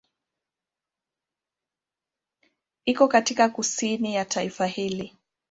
Iko 2.85 3.07
katika 3.07 3.49
kusini 3.49 4.15
ya 4.15 4.25
taifa 4.25 4.65
hili. 4.67 5.17